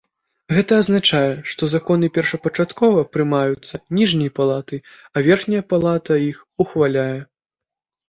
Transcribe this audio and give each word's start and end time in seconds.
Гэта 0.55 0.77
азначае, 0.83 1.29
што 1.53 1.69
законы 1.73 2.09
першапачаткова 2.15 3.05
прымаюцца 3.17 3.83
ніжняй 4.01 4.35
палатай, 4.41 4.85
а 5.15 5.27
верхняя 5.31 5.63
палата 5.75 6.23
іх 6.33 6.45
ухваляе. 6.63 7.11